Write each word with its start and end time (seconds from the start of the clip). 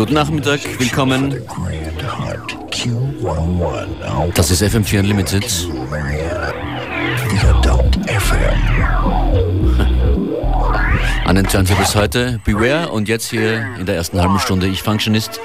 Guten 0.00 0.14
Nachmittag, 0.14 0.60
willkommen. 0.78 1.42
Das 4.34 4.50
ist 4.50 4.62
FM4 4.62 5.00
Unlimited. 5.00 5.44
An 11.26 11.36
den 11.36 11.46
Turntables 11.46 11.94
heute 11.94 12.40
Beware 12.46 12.88
und 12.88 13.10
jetzt 13.10 13.28
hier 13.28 13.66
in 13.78 13.84
der 13.84 13.96
ersten 13.96 14.18
halben 14.18 14.38
Stunde 14.38 14.68
Ich 14.68 14.82
Functionist. 14.82 15.38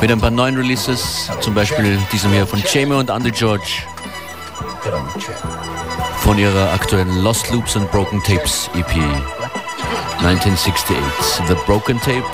Mit 0.00 0.10
ein 0.10 0.20
paar 0.20 0.32
neuen 0.32 0.56
Releases, 0.56 1.30
zum 1.40 1.54
Beispiel 1.54 1.96
diesem 2.12 2.32
hier 2.32 2.48
von 2.48 2.60
Jamie 2.72 2.96
und 2.96 3.08
Andy 3.08 3.30
George. 3.30 3.84
Von 6.22 6.38
ihrer 6.38 6.72
aktuellen 6.72 7.22
Lost 7.22 7.52
Loops 7.52 7.76
and 7.76 7.88
Broken 7.92 8.20
Tapes 8.24 8.68
EP. 8.74 9.37
1968. 10.20 10.96
The 11.46 11.54
Broken 11.64 12.00
Tape 12.00 12.24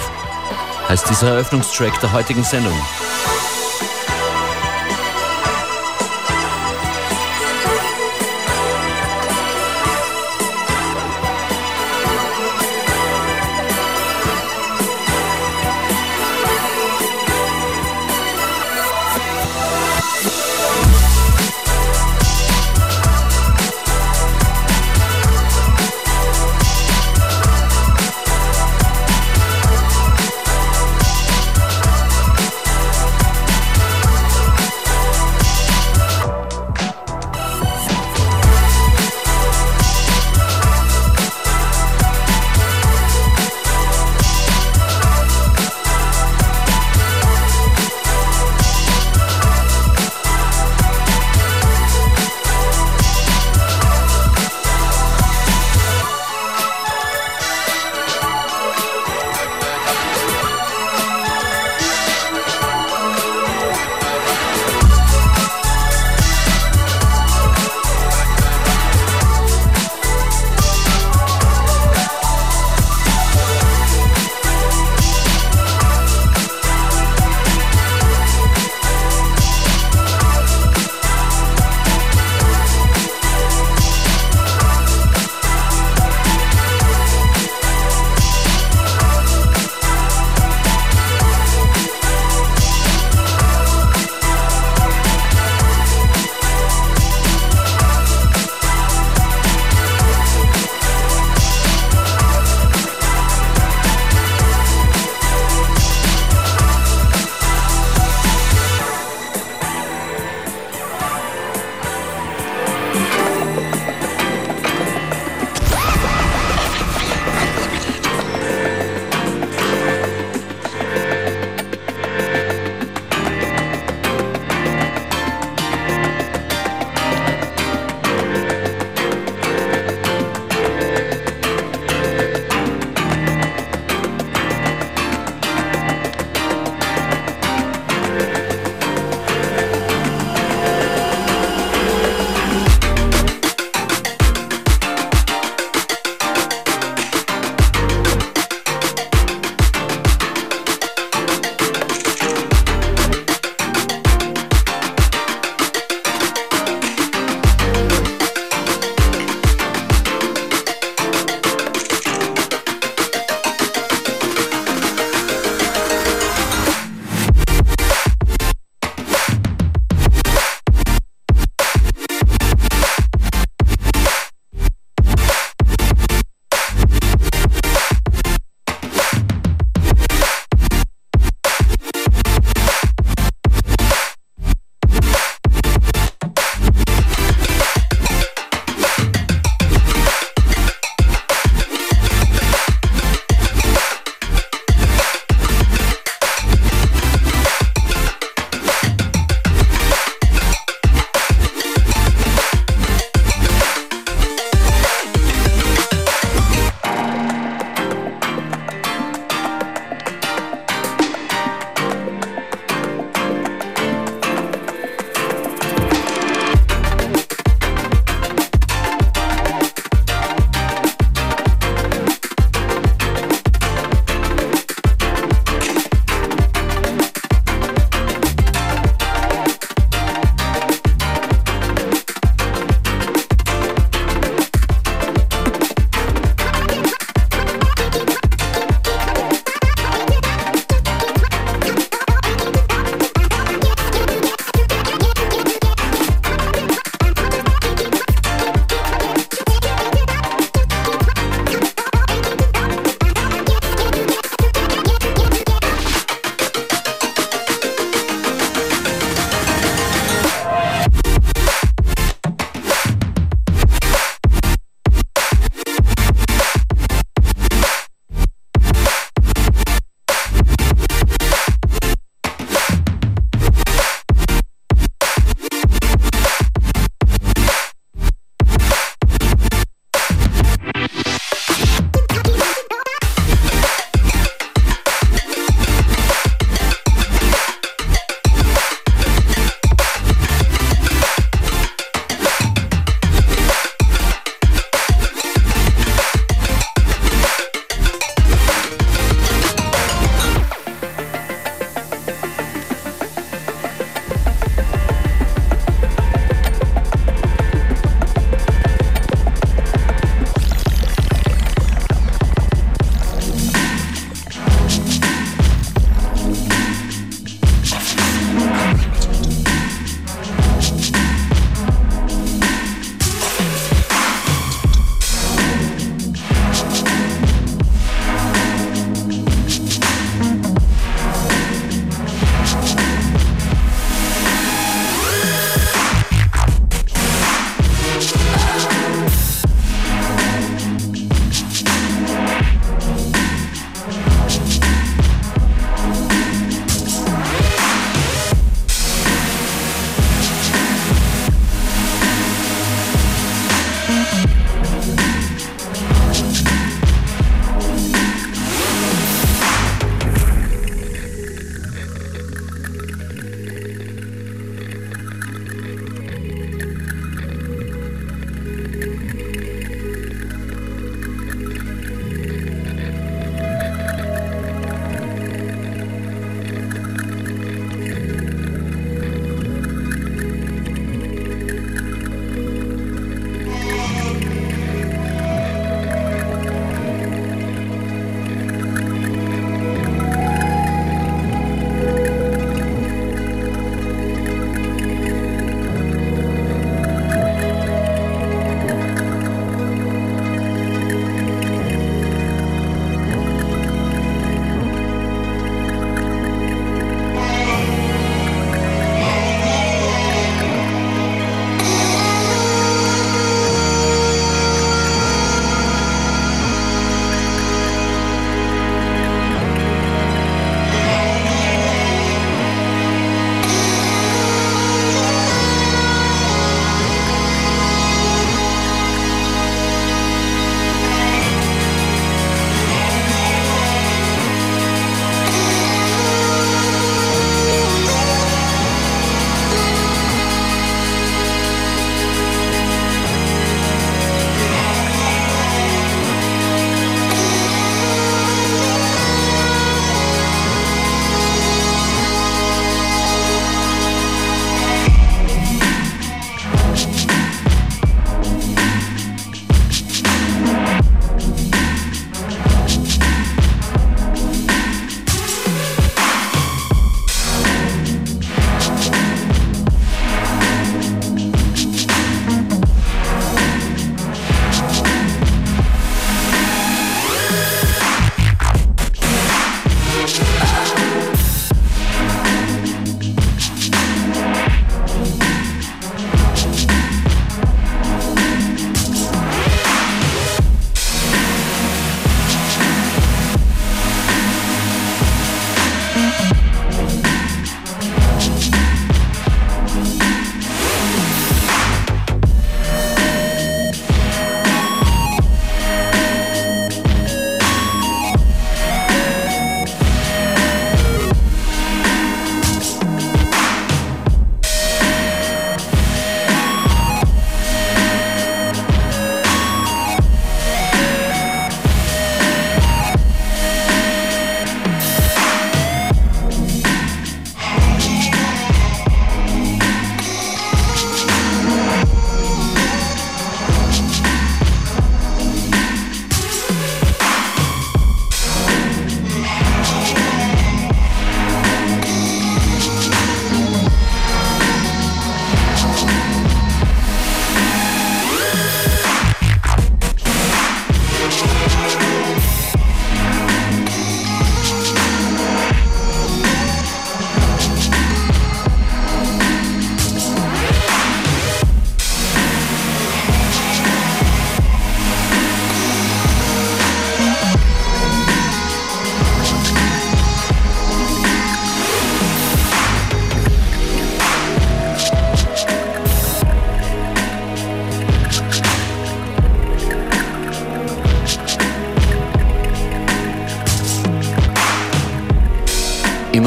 heißt 0.88 1.08
dieser 1.08 1.28
Eröffnungstrack 1.28 2.00
der 2.00 2.12
heutigen 2.12 2.42
Sendung. 2.42 2.72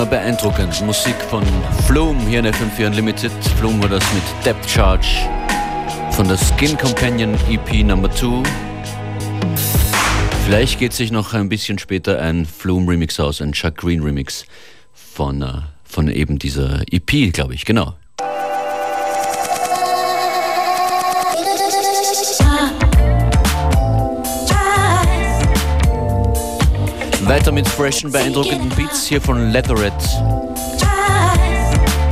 Beeindruckend. 0.05 0.81
Musik 0.85 1.15
von 1.29 1.43
Flume 1.85 2.19
hier 2.27 2.39
in 2.39 2.45
FM4 2.45 2.87
Unlimited. 2.87 3.31
Flume 3.57 3.81
war 3.83 3.89
das 3.89 4.03
mit 4.13 4.23
Depth 4.45 4.69
Charge 4.69 5.07
von 6.11 6.27
der 6.27 6.37
Skin 6.37 6.77
Companion 6.77 7.35
EP 7.49 7.83
Number 7.83 8.11
2. 8.11 8.43
Vielleicht 10.45 10.79
geht 10.79 10.93
sich 10.93 11.11
noch 11.11 11.33
ein 11.33 11.49
bisschen 11.49 11.79
später 11.79 12.21
ein 12.21 12.45
Flume 12.45 12.91
Remix 12.91 13.19
aus, 13.19 13.41
ein 13.41 13.51
Chuck 13.51 13.77
Green 13.77 14.01
Remix 14.01 14.45
von, 14.93 15.41
äh, 15.41 15.53
von 15.83 16.09
eben 16.09 16.39
dieser 16.39 16.81
EP, 16.91 17.31
glaube 17.33 17.53
ich, 17.53 17.65
genau. 17.65 17.95
Weiter 27.27 27.51
mit 27.51 27.67
freshen, 27.67 28.09
beeindruckenden 28.09 28.69
Beats 28.69 29.05
hier 29.05 29.19
von 29.19 29.51
Leatherette, 29.51 29.93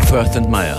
Firth 0.09 0.35
and 0.35 0.49
Meyer. 0.49 0.77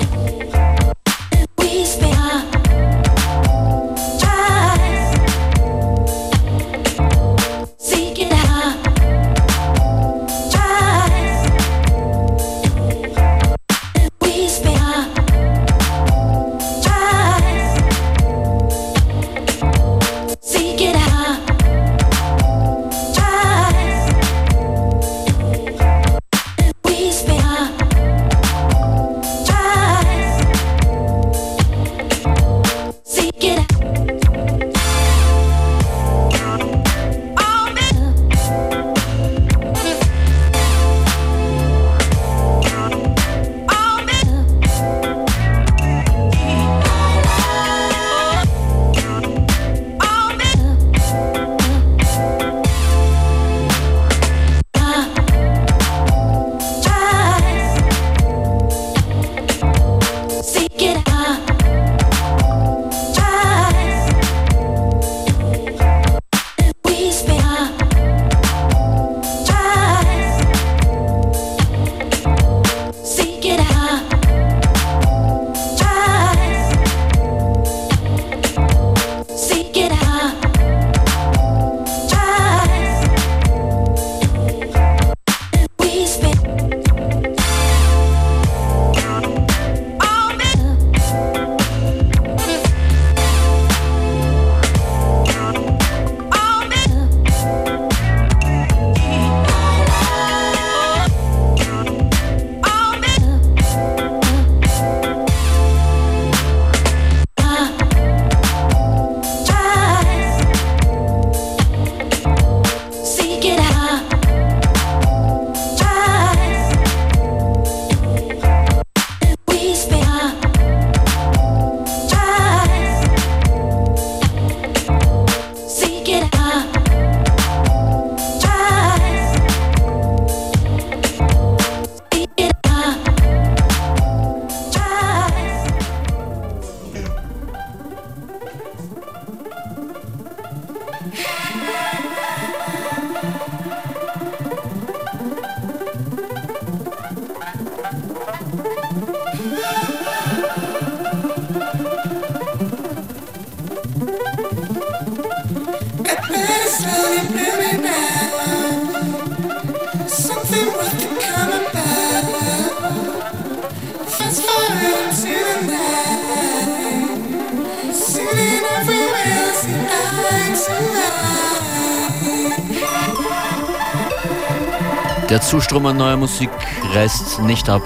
Der 175.28 175.40
Zustrom 175.40 175.87
an 175.87 175.97
neuer 175.97 176.16
Musik 176.16 176.50
reißt 176.95 177.40
nicht 177.40 177.69
ab. 177.69 177.83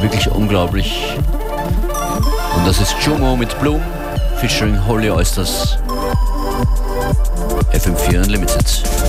Wirklich 0.00 0.30
unglaublich. 0.30 1.16
Und 2.56 2.66
das 2.66 2.80
ist 2.80 2.94
Jumo 3.00 3.34
mit 3.34 3.58
Bloom 3.60 3.80
featuring 4.36 4.78
Holy 4.86 5.10
Oysters. 5.10 5.78
FM4 7.72 8.24
Unlimited. 8.24 9.03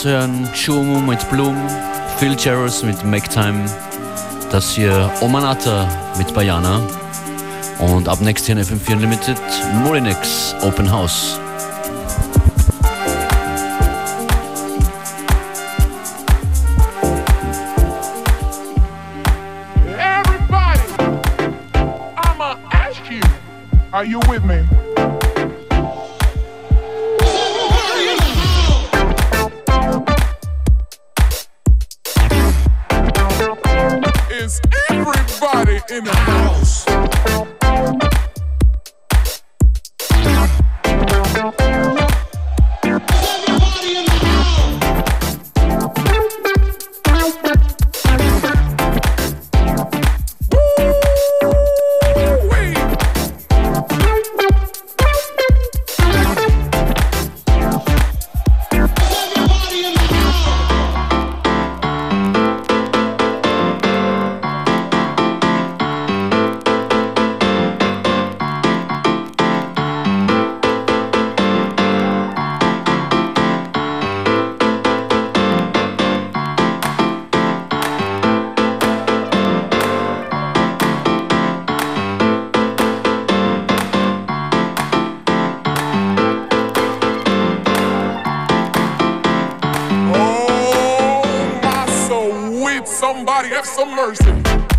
Zu 0.00 0.08
hören, 0.08 0.48
Chumu 0.54 0.98
mit 1.00 1.28
Bloom, 1.28 1.56
Phil 2.16 2.34
Jarrus 2.38 2.82
mit 2.82 3.04
Make 3.04 3.28
Time, 3.28 3.66
das 4.50 4.70
hier 4.70 5.10
Omanata 5.20 5.86
mit 6.16 6.32
Bayana 6.32 6.80
und 7.80 8.08
ab 8.08 8.22
nächstes 8.22 8.48
Jahr 8.48 8.58
in 8.58 8.64
FM4 8.64 8.94
Unlimited 8.94 9.36
Molinex 9.84 10.54
Open 10.62 10.90
House. 10.90 11.38
Everybody, 19.98 20.80
I'ma 22.16 22.56
ask 22.72 23.10
you, 23.10 23.20
are 23.92 24.06
you 24.06 24.20
with 24.30 24.44
me? 24.44 24.79
Some 93.80 93.96
mercy. 93.96 94.69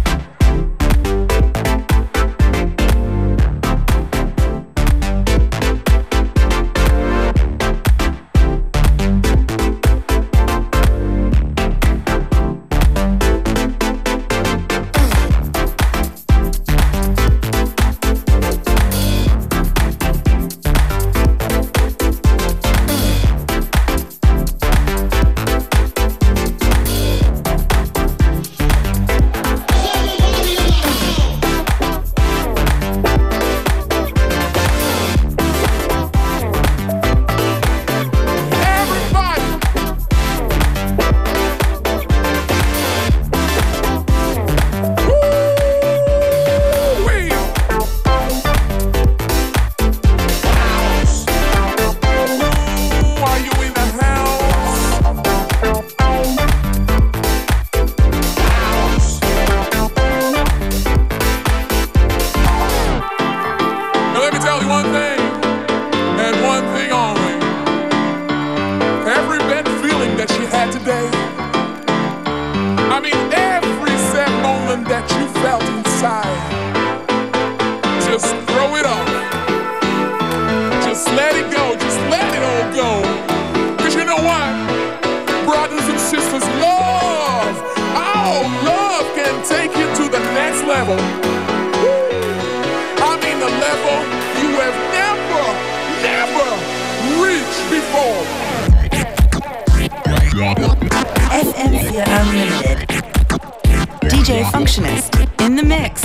Love 89.02 89.16
can 89.16 89.44
take 89.46 89.72
you 89.78 89.88
to 89.96 90.10
the 90.10 90.20
next 90.34 90.64
level. 90.66 90.98
I 93.00 93.14
mean, 93.24 93.40
the 93.40 93.50
level 93.68 93.98
you 94.42 94.50
have 94.62 94.78
never, 95.00 95.44
never 96.08 96.50
reached 97.24 97.64
before. 97.76 98.22
FM4 101.42 102.06
Unlimited. 102.20 102.80
DJ 104.12 104.30
Functionist 104.52 105.12
in 105.46 105.56
the 105.56 105.64
mix. 105.64 106.04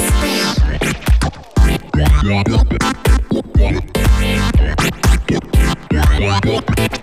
Everybody. 6.19 6.96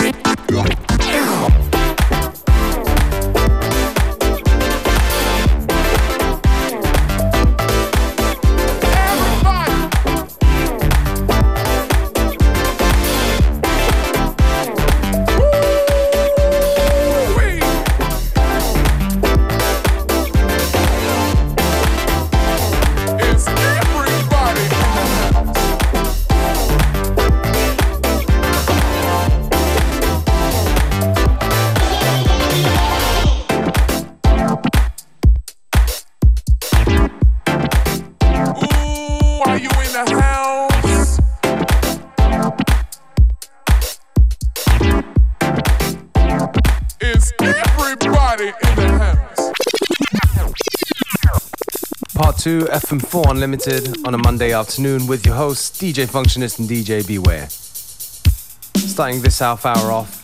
2 52.44 52.60
FM4 52.66 53.32
Unlimited 53.32 54.06
on 54.06 54.16
a 54.16 54.18
Monday 54.18 54.52
afternoon 54.52 55.08
with 55.08 55.26
your 55.26 55.34
hosts 55.34 55.82
DJ 55.82 56.06
Functionist 56.06 56.60
and 56.60 56.68
DJ 56.68 57.08
Beware. 57.08 57.48
Starting 57.48 59.22
this 59.22 59.40
half 59.40 59.66
hour 59.66 59.94
off 59.94 60.22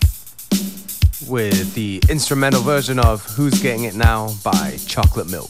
with 1.29 1.73
the 1.75 2.03
instrumental 2.09 2.61
version 2.61 2.99
of 2.99 3.25
Who's 3.37 3.61
Getting 3.61 3.85
It 3.85 3.95
Now 3.95 4.33
by 4.43 4.75
Chocolate 4.85 5.29
Milk. 5.29 5.49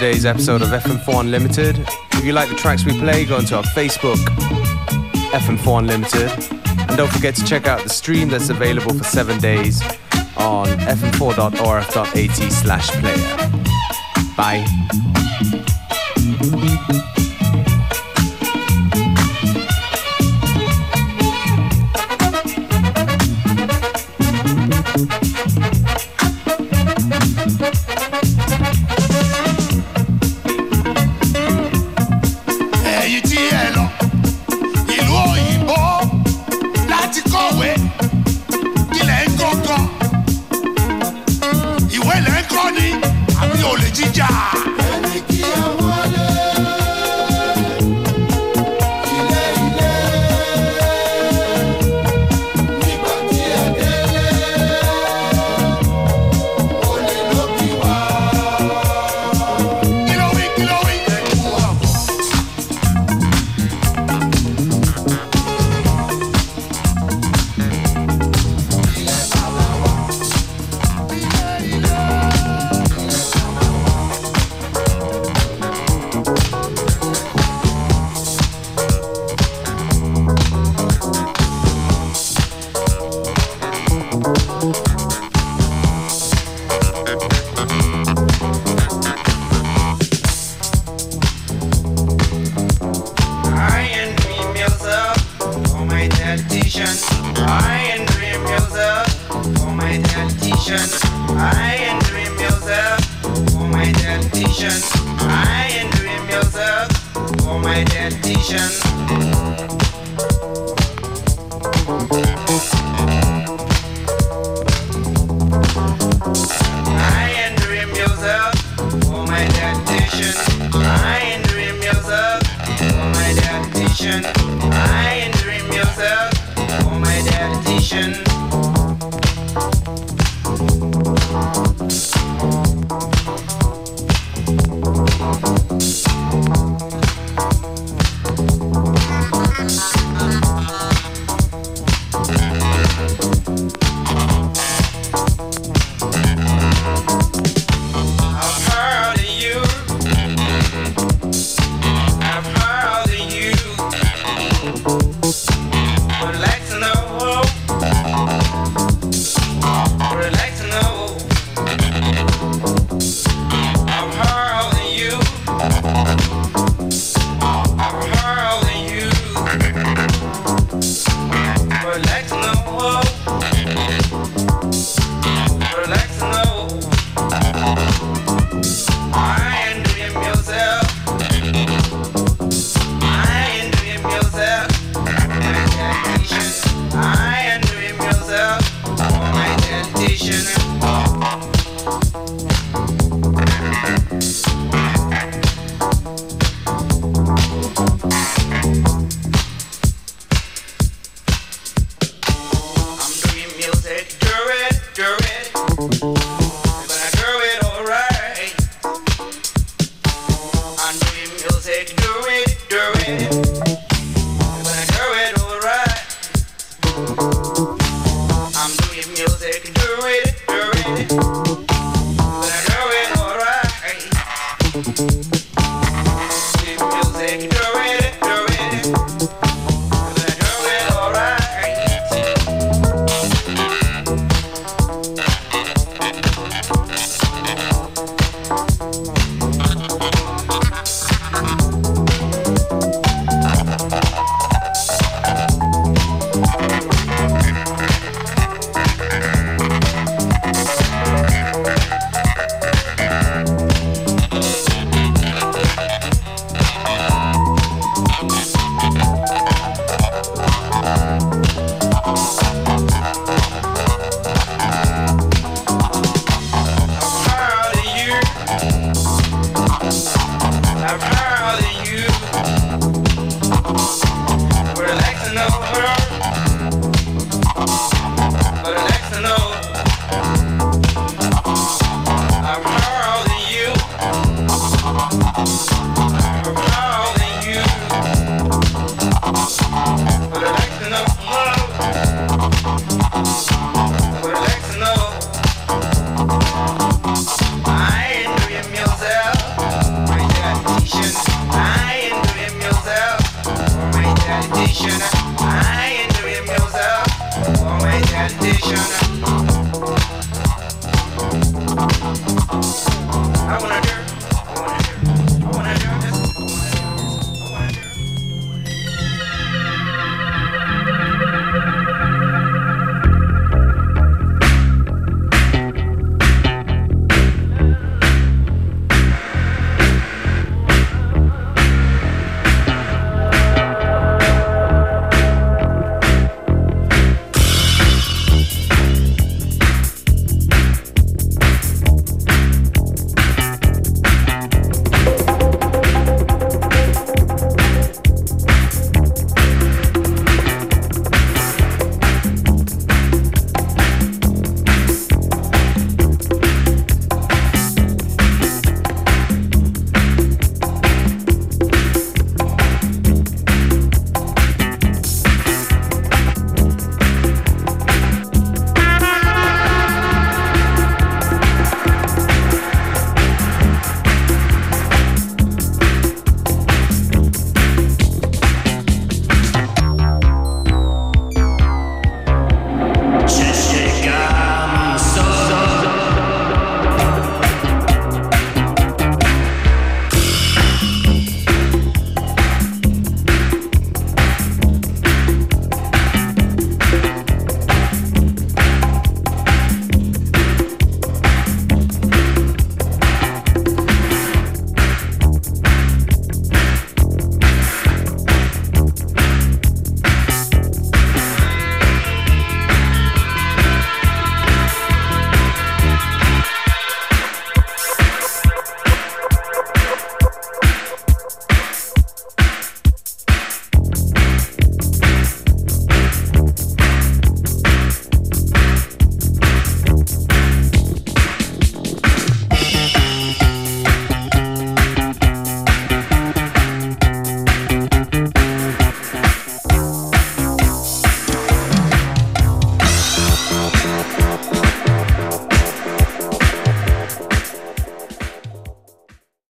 today's 0.00 0.24
episode 0.24 0.62
of 0.62 0.68
FM4 0.68 1.20
Unlimited. 1.20 1.76
If 2.12 2.24
you 2.24 2.32
like 2.32 2.48
the 2.48 2.54
tracks 2.54 2.86
we 2.86 2.98
play, 2.98 3.26
go 3.26 3.36
onto 3.36 3.54
our 3.54 3.62
Facebook, 3.62 4.16
FM4 5.30 5.80
Unlimited. 5.80 6.30
And 6.88 6.96
don't 6.96 7.12
forget 7.12 7.34
to 7.34 7.44
check 7.44 7.66
out 7.66 7.82
the 7.82 7.90
stream 7.90 8.30
that's 8.30 8.48
available 8.48 8.94
for 8.94 9.04
seven 9.04 9.38
days 9.40 9.82
on 10.38 10.68
fm4.orf.at 10.68 12.52
slash 12.52 12.88
player. 12.92 14.34
Bye. 14.38 14.89